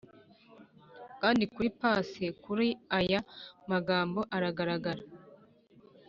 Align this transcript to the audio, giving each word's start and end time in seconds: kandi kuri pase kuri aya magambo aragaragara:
kandi 1.21 1.43
kuri 1.53 1.69
pase 1.79 2.25
kuri 2.43 2.67
aya 2.99 3.19
magambo 3.71 4.19
aragaragara: 4.35 5.03